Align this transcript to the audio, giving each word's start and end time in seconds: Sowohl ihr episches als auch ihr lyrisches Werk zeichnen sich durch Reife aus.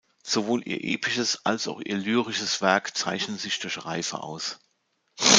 Sowohl 0.23 0.65
ihr 0.67 0.83
episches 0.83 1.45
als 1.45 1.67
auch 1.67 1.79
ihr 1.79 1.95
lyrisches 1.95 2.59
Werk 2.63 2.97
zeichnen 2.97 3.37
sich 3.37 3.59
durch 3.59 3.85
Reife 3.85 4.23
aus. 4.23 4.59